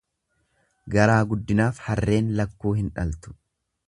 [0.95, 3.35] Garaa guddinaaf harreen lakkuu hin dhaltu.